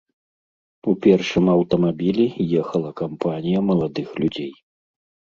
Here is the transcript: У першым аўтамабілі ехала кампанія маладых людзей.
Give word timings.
У 0.91 0.93
першым 1.05 1.45
аўтамабілі 1.55 2.25
ехала 2.61 2.91
кампанія 3.01 3.59
маладых 3.69 4.07
людзей. 4.23 4.49